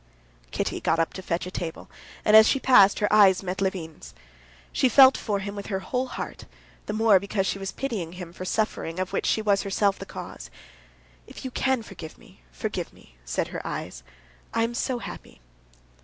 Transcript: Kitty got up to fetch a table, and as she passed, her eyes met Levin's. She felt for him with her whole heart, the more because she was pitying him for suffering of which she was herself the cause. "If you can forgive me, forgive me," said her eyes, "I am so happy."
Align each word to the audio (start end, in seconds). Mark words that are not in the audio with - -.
Kitty 0.49 0.79
got 0.81 0.97
up 0.97 1.13
to 1.13 1.21
fetch 1.21 1.45
a 1.45 1.51
table, 1.51 1.87
and 2.25 2.35
as 2.35 2.47
she 2.47 2.59
passed, 2.59 2.97
her 2.97 3.13
eyes 3.13 3.43
met 3.43 3.61
Levin's. 3.61 4.15
She 4.71 4.89
felt 4.89 5.15
for 5.15 5.37
him 5.41 5.53
with 5.55 5.67
her 5.67 5.77
whole 5.77 6.07
heart, 6.07 6.45
the 6.87 6.93
more 6.93 7.19
because 7.19 7.45
she 7.45 7.59
was 7.59 7.71
pitying 7.71 8.13
him 8.13 8.33
for 8.33 8.43
suffering 8.43 8.99
of 8.99 9.13
which 9.13 9.27
she 9.27 9.43
was 9.43 9.61
herself 9.61 9.99
the 9.99 10.07
cause. 10.07 10.49
"If 11.27 11.45
you 11.45 11.51
can 11.51 11.83
forgive 11.83 12.17
me, 12.17 12.41
forgive 12.51 12.91
me," 12.91 13.17
said 13.25 13.49
her 13.49 13.61
eyes, 13.63 14.01
"I 14.55 14.63
am 14.63 14.73
so 14.73 14.97
happy." 14.97 15.39